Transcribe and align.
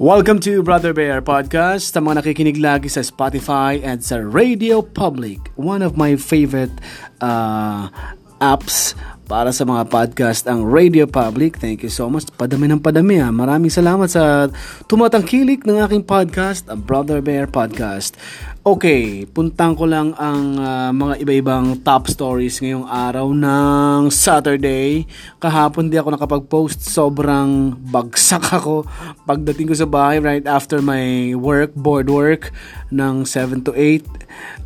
Welcome 0.00 0.40
to 0.48 0.62
Brother 0.64 0.96
Bear 0.96 1.20
Podcast. 1.20 1.92
Sa 1.92 2.00
mga 2.00 2.24
nakikinig 2.24 2.56
lagi 2.56 2.88
sa 2.88 3.04
Spotify 3.04 3.84
and 3.84 4.00
sa 4.00 4.16
Radio 4.16 4.80
Public, 4.80 5.52
one 5.60 5.84
of 5.84 6.00
my 6.00 6.16
favorite 6.16 6.72
uh, 7.20 7.92
apps 8.40 8.96
para 9.30 9.54
sa 9.54 9.62
mga 9.62 9.86
podcast 9.86 10.50
ang 10.50 10.66
Radio 10.66 11.06
Public. 11.06 11.62
Thank 11.62 11.86
you 11.86 11.92
so 11.94 12.10
much. 12.10 12.26
Padami 12.34 12.66
ng 12.66 12.82
padami 12.82 13.22
ha. 13.22 13.30
Maraming 13.30 13.70
salamat 13.70 14.10
sa 14.10 14.50
tumatangkilik 14.90 15.62
ng 15.62 15.78
aking 15.86 16.02
podcast, 16.02 16.66
ang 16.66 16.82
Brother 16.82 17.22
Bear 17.22 17.46
Podcast. 17.46 18.18
Okay, 18.60 19.24
puntang 19.24 19.72
ko 19.72 19.88
lang 19.88 20.12
ang 20.20 20.60
uh, 20.60 20.92
mga 20.92 21.24
iba-ibang 21.24 21.80
top 21.80 22.12
stories 22.12 22.60
ngayong 22.60 22.84
araw 22.84 23.32
ng 23.32 24.12
Saturday. 24.12 25.08
Kahapon 25.40 25.88
di 25.88 25.96
ako 25.96 26.12
nakapag-post, 26.12 26.84
sobrang 26.84 27.72
bagsak 27.88 28.52
ako 28.60 28.84
pagdating 29.24 29.72
ko 29.72 29.74
sa 29.78 29.88
bahay 29.88 30.20
right 30.20 30.44
after 30.44 30.84
my 30.84 31.32
work, 31.38 31.72
board 31.72 32.12
work 32.12 32.52
ng 32.92 33.24
7 33.24 33.64
to 33.64 33.72
8. 33.72 34.04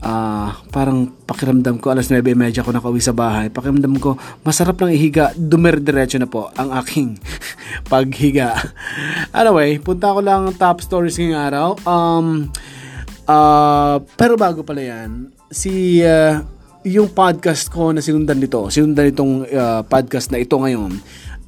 Uh, 0.02 0.10
ah, 0.10 0.48
parang 0.74 1.14
pakiramdam 1.30 1.78
ko, 1.78 1.94
alas 1.94 2.10
9.30 2.10 2.66
ako 2.66 2.74
nakauwi 2.74 2.98
sa 2.98 3.14
bahay. 3.14 3.46
Pakiramdam 3.46 3.94
ko, 4.02 4.18
masarap 4.54 4.78
lang 4.78 4.94
ihiga, 4.94 5.34
dumer-diretso 5.34 6.22
na 6.22 6.30
po 6.30 6.54
ang 6.54 6.70
aking 6.78 7.18
paghiga. 7.90 8.54
Anyway, 9.34 9.82
punta 9.82 10.14
ko 10.14 10.22
lang 10.22 10.54
top 10.54 10.78
stories 10.78 11.18
ngayong 11.18 11.42
araw. 11.42 11.68
Um, 11.82 12.54
Uh, 13.24 14.04
pero 14.20 14.36
bago 14.36 14.60
pala 14.60 14.84
yan, 14.84 15.32
si 15.48 16.04
uh, 16.04 16.44
yung 16.84 17.08
podcast 17.08 17.72
ko 17.72 17.88
na 17.96 18.04
sinundan 18.04 18.36
nito, 18.36 18.68
sinundan 18.68 19.08
itong 19.08 19.48
uh, 19.48 19.80
podcast 19.88 20.28
na 20.28 20.36
ito 20.36 20.60
ngayon, 20.60 20.92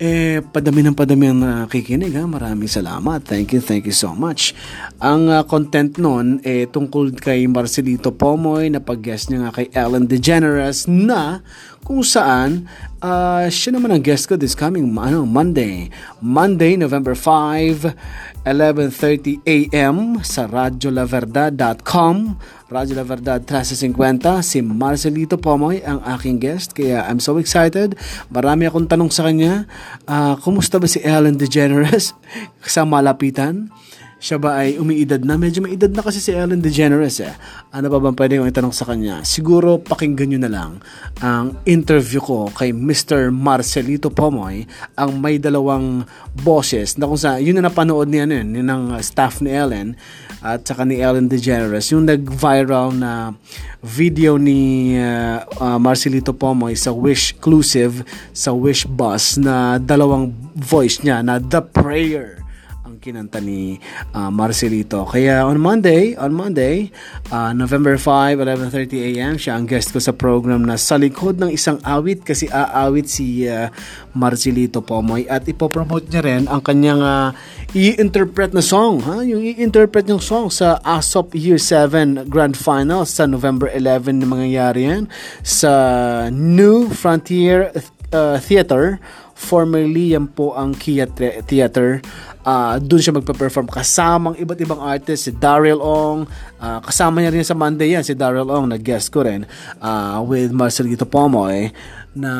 eh, 0.00 0.40
padami 0.40 0.84
ng 0.84 0.96
padami 0.96 1.24
ang 1.28 1.40
nakikinig 1.40 2.16
ha. 2.16 2.24
Maraming 2.24 2.68
salamat. 2.68 3.24
Thank 3.24 3.56
you, 3.56 3.60
thank 3.60 3.84
you 3.84 3.96
so 3.96 4.16
much. 4.16 4.56
Ang 5.04 5.28
uh, 5.28 5.44
content 5.44 6.00
nun, 6.00 6.40
eh, 6.44 6.64
tungkol 6.68 7.16
kay 7.16 7.44
Marcelito 7.48 8.12
Pomoy 8.12 8.72
na 8.72 8.80
pag-guest 8.80 9.28
niya 9.28 9.48
nga 9.48 9.60
kay 9.60 9.68
Ellen 9.76 10.08
DeGeneres 10.08 10.88
na 10.88 11.44
kung 11.84 12.00
saan 12.04 12.68
uh, 13.02 13.46
siya 13.50 13.76
naman 13.76 13.92
ang 13.92 14.02
guest 14.04 14.28
ko 14.28 14.36
this 14.36 14.54
coming 14.54 14.92
ano, 14.96 15.24
Monday. 15.24 15.88
Monday, 16.20 16.76
November 16.78 17.16
5, 17.16 17.92
11.30 18.46 19.42
a.m. 19.42 20.22
sa 20.22 20.46
radiolaverdad.com 20.46 22.38
Radyo 22.66 22.98
La 22.98 23.06
Verdad 23.06 23.46
1350 23.46 24.42
si 24.42 24.58
Marcelito 24.58 25.38
Pomoy 25.38 25.86
ang 25.86 26.02
aking 26.02 26.42
guest 26.42 26.74
kaya 26.74 27.06
I'm 27.06 27.22
so 27.22 27.38
excited. 27.38 27.94
Marami 28.26 28.66
akong 28.66 28.90
tanong 28.90 29.14
sa 29.14 29.30
kanya. 29.30 29.70
Uh, 30.02 30.34
kumusta 30.42 30.82
ba 30.82 30.90
si 30.90 30.98
Ellen 31.06 31.38
DeGeneres? 31.38 32.10
Sa 32.66 32.82
malapitan 32.82 33.70
siya 34.16 34.40
ba 34.40 34.64
ay 34.64 34.80
umiidad 34.80 35.20
na? 35.20 35.36
Medyo 35.36 35.60
may 35.60 35.76
edad 35.76 35.92
na 35.92 36.00
kasi 36.00 36.24
si 36.24 36.32
Ellen 36.32 36.64
DeGeneres 36.64 37.20
eh. 37.20 37.36
Ano 37.68 37.92
pa 37.92 38.00
bang 38.00 38.16
pwede 38.16 38.40
kong 38.40 38.48
itanong 38.48 38.72
sa 38.72 38.88
kanya? 38.88 39.20
Siguro 39.28 39.76
pakinggan 39.76 40.32
nyo 40.32 40.40
na 40.40 40.50
lang 40.50 40.72
ang 41.20 41.60
interview 41.68 42.24
ko 42.24 42.48
kay 42.48 42.72
Mr. 42.72 43.28
Marcelito 43.28 44.08
Pomoy, 44.08 44.64
ang 44.96 45.20
may 45.20 45.36
dalawang 45.36 46.08
bosses 46.32 46.96
na 46.96 47.04
kung 47.04 47.20
sa, 47.20 47.36
yun 47.36 47.60
na 47.60 47.68
napanood 47.68 48.08
niya 48.08 48.24
nun, 48.24 48.56
yun 48.56 48.64
ng 48.64 48.96
staff 49.04 49.44
ni 49.44 49.52
Ellen 49.52 50.00
at 50.40 50.64
saka 50.64 50.88
ni 50.88 50.96
Ellen 51.00 51.28
DeGeneres, 51.28 51.92
yung 51.92 52.08
nag-viral 52.08 52.96
na 52.96 53.36
video 53.84 54.40
ni 54.40 54.94
uh, 54.96 55.44
uh, 55.60 55.76
Marcelito 55.76 56.32
Pomoy 56.32 56.72
sa 56.72 56.92
Wish 56.92 57.36
Exclusive 57.36 58.02
sa 58.32 58.50
Wish 58.50 58.88
Bus 58.88 59.36
na 59.36 59.76
dalawang 59.76 60.34
voice 60.56 61.04
niya 61.04 61.20
na 61.20 61.36
The 61.36 61.60
Prayer 61.60 62.45
ang 62.86 63.02
kinanta 63.02 63.42
ni 63.42 63.82
uh, 64.14 64.30
Marcelito. 64.30 65.02
Kaya 65.02 65.42
on 65.42 65.58
Monday, 65.58 66.14
on 66.14 66.30
Monday, 66.30 66.94
uh, 67.34 67.50
November 67.50 67.98
5, 67.98 68.38
11.30 68.38 69.10
a.m., 69.10 69.34
siya 69.34 69.58
ang 69.58 69.66
guest 69.66 69.90
ko 69.90 69.98
sa 69.98 70.14
program 70.14 70.62
na 70.62 70.78
sa 70.78 70.94
likod 70.94 71.42
ng 71.42 71.50
isang 71.50 71.82
awit 71.82 72.22
kasi 72.22 72.46
aawit 72.46 73.10
si 73.10 73.42
uh, 73.50 73.66
Marcelito 74.14 74.86
Pomoy 74.86 75.26
at 75.26 75.42
ipopromote 75.50 76.06
niya 76.14 76.22
rin 76.22 76.42
ang 76.46 76.62
kanyang 76.62 77.02
uh, 77.02 77.34
i-interpret 77.74 78.54
na 78.54 78.62
song, 78.62 79.02
ha? 79.02 79.26
yung 79.26 79.42
i-interpret 79.42 80.06
yung 80.06 80.22
song 80.22 80.46
sa 80.54 80.78
ASOP 80.86 81.34
Year 81.34 81.58
7 81.58 82.30
Grand 82.30 82.54
Final 82.54 83.02
sa 83.02 83.26
November 83.26 83.66
11 83.66 84.22
na 84.22 84.26
mangyayari 84.30 84.86
yan 84.86 85.10
sa 85.42 85.74
New 86.30 86.86
Frontier 86.94 87.74
uh, 88.14 88.38
Theater 88.38 89.02
formerly 89.36 90.16
yan 90.16 90.32
po 90.32 90.56
ang 90.56 90.72
Kia 90.72 91.04
Theater 91.44 92.00
uh, 92.46 92.78
doon 92.78 93.02
siya 93.02 93.18
magpa-perform 93.18 93.66
kasamang 93.66 94.38
iba't 94.38 94.58
ibang 94.62 94.78
artist 94.78 95.26
si 95.26 95.32
Daryl 95.34 95.82
Ong 95.82 96.30
uh, 96.62 96.78
kasama 96.86 97.18
niya 97.18 97.34
rin 97.34 97.42
sa 97.42 97.58
Monday 97.58 97.98
yan 97.98 98.06
si 98.06 98.14
Daryl 98.14 98.46
Ong 98.46 98.70
nag-guest 98.70 99.10
ko 99.10 99.26
rin 99.26 99.42
uh, 99.82 100.22
with 100.22 100.54
Marcelito 100.54 101.04
Pomoy 101.04 101.74
na 102.14 102.32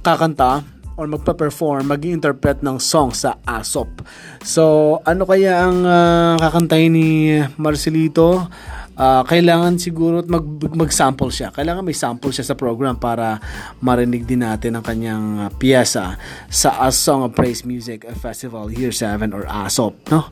kakanta 0.00 0.78
or 0.98 1.06
magpa-perform, 1.06 1.94
mag-interpret 1.94 2.58
ng 2.58 2.82
song 2.82 3.14
sa 3.14 3.38
ASOP. 3.46 4.02
So, 4.42 4.98
ano 5.06 5.22
kaya 5.30 5.62
ang 5.62 5.86
uh, 5.86 6.34
kakantahin 6.42 6.90
ni 6.90 7.38
Marcelito? 7.54 8.50
Uh, 8.98 9.22
kailangan 9.24 9.78
siguro 9.78 10.20
mag, 10.26 10.44
mag-sample 10.74 11.30
siya. 11.30 11.54
Kailangan 11.54 11.86
may 11.86 11.94
sample 11.94 12.34
siya 12.34 12.52
sa 12.52 12.58
program 12.58 12.98
para 12.98 13.38
marinig 13.78 14.26
din 14.26 14.42
natin 14.42 14.76
ang 14.76 14.84
kanyang 14.84 15.24
uh, 15.46 15.50
piyesa 15.54 16.18
sa 16.50 16.82
A 16.82 16.90
Song 16.90 17.24
of 17.24 17.32
Praise 17.38 17.62
Music 17.62 18.04
Festival 18.18 18.68
Year 18.74 18.90
7 18.90 19.30
or 19.30 19.46
ASOP, 19.46 19.94
no? 20.10 20.28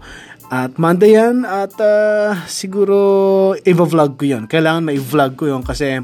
At 0.46 0.78
Monday 0.78 1.18
yan 1.18 1.42
at 1.42 1.74
uh, 1.82 2.46
siguro 2.46 2.98
i-vlog 3.66 4.14
ko 4.14 4.24
yun. 4.30 4.44
Kailangan 4.46 4.86
may 4.86 4.98
vlog 4.98 5.34
ko 5.34 5.50
yun 5.50 5.66
kasi 5.66 5.98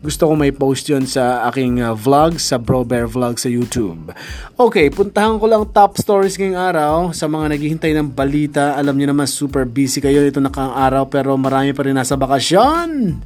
gusto 0.00 0.32
ko 0.32 0.32
may 0.32 0.48
post 0.48 0.88
yun 0.88 1.04
sa 1.04 1.44
aking 1.52 1.84
uh, 1.84 1.92
vlog, 1.92 2.40
sa 2.40 2.56
Bro 2.56 2.88
Bear 2.88 3.04
Vlog 3.04 3.36
sa 3.36 3.52
YouTube. 3.52 4.08
Okay, 4.56 4.88
puntahan 4.88 5.36
ko 5.36 5.44
lang 5.44 5.68
top 5.76 6.00
stories 6.00 6.40
ngayong 6.40 6.56
araw 6.56 6.92
sa 7.12 7.28
mga 7.28 7.52
naghihintay 7.52 7.92
ng 7.92 8.08
balita. 8.08 8.80
Alam 8.80 8.96
niyo 8.96 9.12
naman, 9.12 9.28
super 9.28 9.68
busy 9.68 10.00
kayo 10.00 10.24
ito 10.24 10.40
nakang 10.40 10.72
araw 10.72 11.04
pero 11.12 11.36
marami 11.36 11.76
pa 11.76 11.84
rin 11.84 12.00
nasa 12.00 12.16
bakasyon. 12.16 13.20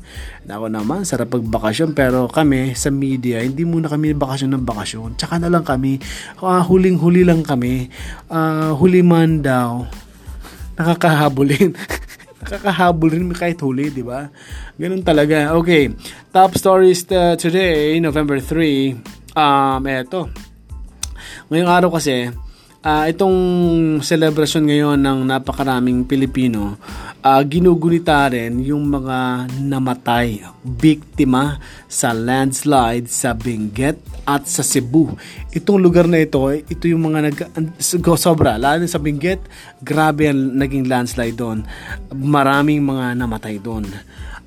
Ako 0.51 0.67
naman, 0.67 1.07
sarap 1.07 1.31
pagbakasyon 1.31 1.95
pero 1.95 2.27
kami 2.27 2.75
sa 2.75 2.91
media, 2.91 3.39
hindi 3.39 3.63
muna 3.63 3.87
kami 3.87 4.11
bakasyon 4.11 4.59
ng 4.59 4.67
bakasyon. 4.67 5.15
Tsaka 5.15 5.39
na 5.39 5.47
lang 5.55 5.63
kami, 5.63 6.03
uh, 6.43 6.59
huling-huli 6.59 7.23
lang 7.23 7.47
kami, 7.47 7.87
uh, 8.35 8.75
huli 8.75 9.07
man 9.07 9.47
daw, 9.47 9.87
nakakahabulin. 10.75 11.79
nakakahabol 12.45 13.09
rin 13.09 13.33
kahit 13.33 13.59
huli, 13.65 13.89
di 13.89 14.05
ba? 14.05 14.29
Ganun 14.77 15.01
talaga. 15.01 15.57
Okay, 15.57 15.97
top 16.29 16.53
stories 16.61 17.09
uh, 17.09 17.35
today, 17.41 17.97
November 18.05 18.37
3. 18.37 19.33
Um, 19.33 19.81
eto. 19.89 20.29
Ngayong 21.49 21.73
araw 21.73 21.91
kasi, 21.97 22.29
uh, 22.85 23.05
itong 23.09 23.39
celebration 24.05 24.69
ngayon 24.69 25.01
ng 25.01 25.25
napakaraming 25.25 26.05
Pilipino, 26.05 26.77
uh, 27.25 27.43
ginugunita 27.43 28.29
rin 28.29 28.61
yung 28.61 28.85
mga 28.85 29.49
namatay, 29.65 30.45
biktima 30.61 31.59
sa 31.89 32.13
landslide 32.13 33.09
sa 33.09 33.33
Benguet 33.33 33.97
at 34.29 34.45
sa 34.45 34.61
Cebu. 34.61 35.17
Itong 35.57 35.81
lugar 35.81 36.05
na 36.05 36.21
ito, 36.21 36.45
ito 36.53 36.85
yung 36.85 37.09
mga 37.11 37.33
nag 37.33 37.39
sobra, 38.21 38.61
lalo 38.61 38.85
sa 38.85 39.01
Benguet, 39.01 39.41
grabe 39.81 40.29
ang 40.29 40.53
naging 40.55 40.85
landslide 40.87 41.35
doon. 41.35 41.65
Maraming 42.13 42.85
mga 42.85 43.17
namatay 43.17 43.57
doon. 43.59 43.89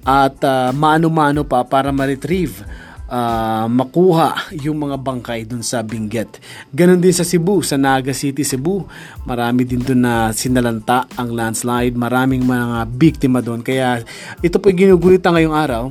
At 0.07 0.39
uh, 0.39 0.71
mano-mano 0.71 1.43
pa 1.43 1.67
para 1.67 1.91
ma-retrieve 1.91 2.63
uh, 3.07 3.65
makuha 3.67 4.51
yung 4.55 4.87
mga 4.87 4.99
bangkay 4.99 5.47
dun 5.47 5.63
sa 5.63 5.81
Benguet. 5.83 6.39
Ganon 6.71 6.99
din 7.01 7.15
sa 7.15 7.27
Cebu, 7.27 7.63
sa 7.63 7.79
Naga 7.79 8.11
City, 8.11 8.43
Cebu. 8.43 8.85
Marami 9.23 9.63
din 9.63 9.81
dun 9.81 10.03
na 10.03 10.31
sinalanta 10.35 11.07
ang 11.15 11.33
landslide. 11.33 11.95
Maraming 11.95 12.43
mga 12.43 12.87
biktima 12.91 13.39
doon. 13.39 13.63
Kaya 13.63 14.03
ito 14.43 14.59
po 14.59 14.71
ginugulitan 14.71 15.35
ngayong 15.35 15.57
araw. 15.57 15.83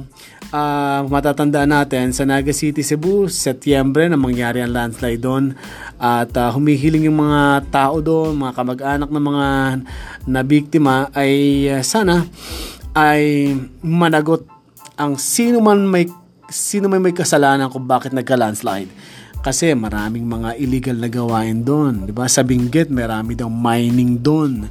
Uh, 0.47 1.03
matatandaan 1.11 1.75
natin 1.75 2.15
sa 2.15 2.23
Naga 2.23 2.55
City, 2.55 2.87
Cebu, 2.87 3.27
Setyembre 3.27 4.07
na 4.07 4.15
mangyari 4.15 4.63
ang 4.63 4.71
landslide 4.71 5.19
doon 5.19 5.59
at 5.99 6.31
uh, 6.39 6.55
humihiling 6.55 7.11
yung 7.11 7.19
mga 7.19 7.67
tao 7.75 7.99
doon, 7.99 8.39
mga 8.39 8.55
kamag-anak 8.55 9.11
ng 9.11 9.27
mga 9.27 9.49
nabiktima 10.31 11.11
ay 11.19 11.67
uh, 11.67 11.83
sana 11.83 12.31
ay 12.95 13.53
managot 13.83 14.47
ang 14.97 15.21
sino 15.21 15.61
man 15.61 15.85
may 15.85 16.09
sino 16.51 16.87
may 16.87 17.03
may 17.03 17.15
kasalanan 17.15 17.71
kung 17.71 17.87
bakit 17.87 18.15
nagka-landslide. 18.15 18.91
Kasi 19.47 19.79
maraming 19.79 20.27
mga 20.27 20.59
illegal 20.59 20.99
na 20.99 21.07
gawain 21.07 21.63
doon. 21.63 22.03
Di 22.03 22.11
ba? 22.11 22.27
Sa 22.27 22.43
Benguet, 22.43 22.91
marami 22.91 23.39
daw 23.39 23.47
mining 23.47 24.19
doon. 24.19 24.67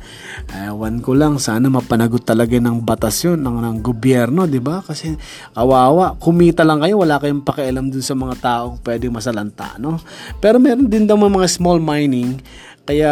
Ewan 0.52 1.00
ko 1.00 1.16
lang, 1.16 1.40
sana 1.40 1.72
mapanagot 1.72 2.28
talaga 2.28 2.60
ng 2.60 2.84
batas 2.84 3.24
yun, 3.24 3.40
ng, 3.40 3.64
ng 3.64 3.78
gobyerno, 3.80 4.44
di 4.44 4.60
ba? 4.60 4.84
Kasi 4.84 5.16
awawa, 5.56 6.20
kumita 6.20 6.68
lang 6.68 6.84
kayo, 6.84 7.00
wala 7.00 7.24
kayong 7.24 7.48
pakialam 7.48 7.88
dun 7.88 8.04
sa 8.04 8.20
mga 8.20 8.36
taong 8.44 8.76
pwedeng 8.84 9.16
masalanta, 9.16 9.80
no? 9.80 9.96
Pero 10.44 10.60
meron 10.60 10.92
din 10.92 11.08
daw 11.08 11.16
mga 11.16 11.48
small 11.48 11.80
mining 11.80 12.44
Kaya 12.86 13.10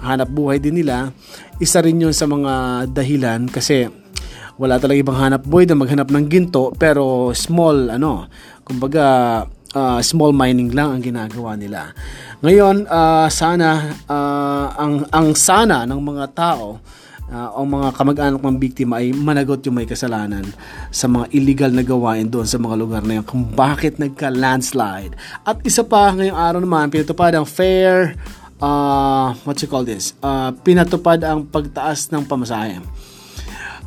hanap 0.00 0.30
buhay 0.32 0.62
din 0.62 0.80
nila. 0.80 1.12
Isa 1.60 1.82
rin 1.82 2.00
yun 2.00 2.14
sa 2.14 2.24
mga 2.24 2.86
dahilan 2.88 3.50
kasi 3.50 3.90
wala 4.58 4.76
talaga 4.82 4.98
ibang 4.98 5.18
hanap 5.18 5.46
buhay 5.46 5.64
na 5.70 5.78
maghanap 5.78 6.10
ng 6.10 6.26
ginto 6.26 6.74
pero 6.74 7.30
small 7.30 7.94
ano, 7.94 8.26
kumbaga 8.66 9.46
uh, 9.72 10.00
small 10.02 10.34
mining 10.34 10.74
lang 10.74 10.98
ang 10.98 11.02
ginagawa 11.02 11.54
nila. 11.54 11.94
Ngayon, 12.42 12.86
uh, 12.90 13.30
sana 13.30 13.98
uh, 14.06 14.66
ang 14.74 15.06
ang 15.14 15.34
sana 15.38 15.86
ng 15.86 16.00
mga 16.02 16.24
tao 16.34 16.82
uh, 17.30 17.48
o 17.54 17.62
mga 17.62 17.88
kamag-anak 17.94 18.42
ng 18.42 18.58
biktima 18.58 18.98
ay 18.98 19.14
managot 19.14 19.62
yung 19.66 19.78
may 19.78 19.86
kasalanan 19.86 20.44
sa 20.90 21.06
mga 21.06 21.30
illegal 21.34 21.70
na 21.70 21.86
gawain 21.86 22.26
doon 22.26 22.46
sa 22.46 22.58
mga 22.58 22.74
lugar 22.74 23.02
na 23.06 23.22
yun 23.22 23.26
kung 23.26 23.46
bakit 23.46 24.02
nagka-landslide. 24.02 25.14
At 25.46 25.62
isa 25.62 25.86
pa, 25.86 26.14
ngayong 26.14 26.38
araw 26.38 26.60
naman, 26.62 26.90
pinatupad 26.90 27.34
ang 27.34 27.46
fair, 27.46 28.18
uh, 28.58 29.34
what 29.46 29.58
you 29.62 29.70
call 29.70 29.86
this, 29.86 30.18
uh, 30.22 30.50
pinatupad 30.66 31.22
ang 31.22 31.46
pagtaas 31.46 32.10
ng 32.10 32.26
pamasahe 32.26 32.82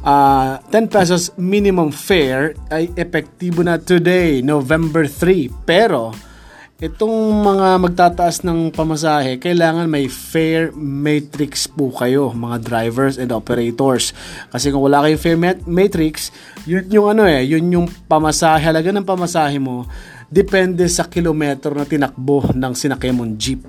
uh, 0.06 0.62
10 0.70 0.90
pesos 0.90 1.34
minimum 1.38 1.94
fare 1.94 2.58
ay 2.70 2.90
epektibo 2.98 3.62
na 3.66 3.78
today, 3.78 4.42
November 4.42 5.06
3. 5.06 5.50
Pero, 5.66 6.14
itong 6.82 7.14
mga 7.46 7.78
magtataas 7.78 8.42
ng 8.42 8.74
pamasahe, 8.74 9.38
kailangan 9.38 9.86
may 9.86 10.10
fare 10.10 10.74
matrix 10.74 11.70
po 11.70 11.94
kayo, 11.94 12.34
mga 12.34 12.58
drivers 12.66 13.16
and 13.22 13.30
operators. 13.30 14.18
Kasi 14.50 14.74
kung 14.74 14.82
wala 14.82 15.06
kayong 15.06 15.22
fare 15.22 15.40
matrix, 15.70 16.34
yun 16.66 16.90
yung 16.90 17.08
ano 17.14 17.30
eh, 17.30 17.46
yun 17.46 17.70
yung 17.70 17.88
pamasahe, 18.10 18.66
halaga 18.66 18.90
ng 18.90 19.06
pamasahe 19.06 19.62
mo, 19.62 19.86
depende 20.32 20.88
sa 20.90 21.06
kilometro 21.06 21.76
na 21.78 21.86
tinakbo 21.86 22.50
ng 22.50 22.74
sinakyan 22.74 23.18
mong 23.18 23.34
jeep. 23.38 23.62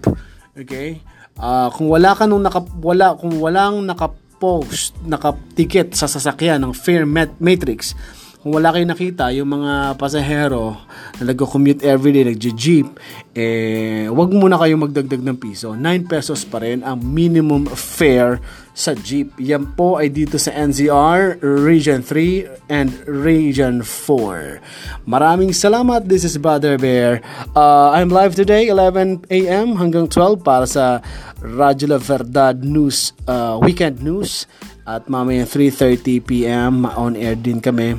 Okay? 0.56 1.04
Uh, 1.36 1.68
kung 1.72 1.88
wala 1.88 2.12
ka 2.16 2.24
nung 2.24 2.44
naka, 2.44 2.64
wala, 2.80 3.16
kung 3.16 3.34
walang 3.40 3.84
naka 3.84 4.21
post, 4.42 4.98
nakatikit 5.06 5.94
sa 5.94 6.10
sasakyan 6.10 6.58
ng 6.66 6.74
fare 6.74 7.06
matrix, 7.38 7.94
kung 8.42 8.58
wala 8.58 8.74
kayo 8.74 8.82
nakita, 8.82 9.30
yung 9.38 9.54
mga 9.54 9.94
pasahero 9.94 10.74
na 11.22 11.30
nag-commute 11.30 11.86
everyday, 11.86 12.26
nag-jeep, 12.26 12.90
eh, 13.38 14.10
wag 14.10 14.34
muna 14.34 14.58
kayo 14.58 14.74
magdagdag 14.82 15.22
ng 15.22 15.38
piso. 15.38 15.78
9 15.78 16.10
pesos 16.10 16.42
pa 16.42 16.58
rin 16.58 16.82
ang 16.82 16.98
minimum 16.98 17.70
fare 17.70 18.42
sa 18.74 18.98
jeep. 18.98 19.30
Yan 19.38 19.78
po 19.78 19.94
ay 19.94 20.10
dito 20.10 20.42
sa 20.42 20.50
NCR, 20.58 21.38
Region 21.38 22.02
3 22.02 22.66
and 22.66 22.90
Region 23.06 23.78
4. 23.86 24.58
Maraming 25.06 25.54
salamat. 25.54 26.10
This 26.10 26.26
is 26.26 26.34
Brother 26.34 26.82
Bear. 26.82 27.22
Uh, 27.54 27.94
I'm 27.94 28.10
live 28.10 28.34
today, 28.34 28.66
11 28.66 29.22
a.m. 29.30 29.78
hanggang 29.78 30.10
12 30.10 30.42
para 30.42 30.66
sa 30.66 30.98
Radyo 31.42 31.90
La 31.90 31.98
Verdad 31.98 32.62
News, 32.62 33.12
uh, 33.26 33.58
Weekend 33.58 34.00
News. 34.00 34.46
At 34.82 35.06
mamaya 35.06 35.46
3.30 35.46 36.26
p.m. 36.26 36.86
on 36.98 37.14
air 37.14 37.38
din 37.38 37.62
kami 37.62 37.94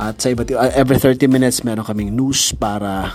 at 0.00 0.16
sa 0.16 0.32
iba't 0.32 0.48
uh, 0.56 0.72
every 0.72 0.96
30 0.96 1.28
minutes 1.28 1.60
meron 1.60 1.84
kaming 1.84 2.16
news 2.16 2.56
para 2.56 3.12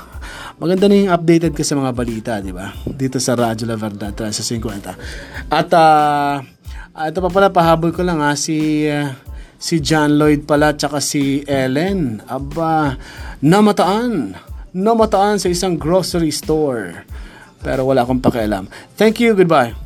maganda 0.61 0.85
na 0.85 0.95
yung 1.01 1.11
updated 1.11 1.57
ka 1.57 1.65
sa 1.65 1.73
mga 1.73 1.91
balita, 1.97 2.31
di 2.37 2.53
ba? 2.53 2.69
Dito 2.85 3.17
sa 3.17 3.33
Radyo 3.33 3.65
La 3.65 3.73
Verdad, 3.73 4.13
sa 4.13 4.43
50. 4.43 5.49
At 5.49 5.69
uh, 5.73 6.45
ito 7.09 7.19
pa 7.25 7.29
pala, 7.33 7.49
pahabol 7.49 7.89
ko 7.89 8.05
lang 8.05 8.21
ha, 8.21 8.37
si, 8.37 8.85
uh, 8.85 9.11
si 9.57 9.81
John 9.81 10.15
Lloyd 10.15 10.45
pala, 10.45 10.77
tsaka 10.77 11.01
si 11.01 11.41
Ellen. 11.49 12.21
Aba, 12.29 12.95
namataan. 13.41 14.37
Namataan 14.75 15.41
sa 15.41 15.49
isang 15.49 15.79
grocery 15.81 16.29
store. 16.29 17.01
Pero 17.65 17.81
wala 17.89 18.05
akong 18.05 18.21
pakialam. 18.21 18.69
Thank 18.93 19.25
you, 19.25 19.33
goodbye. 19.33 19.84